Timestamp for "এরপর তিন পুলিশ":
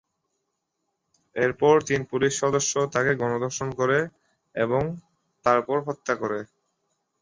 1.35-2.33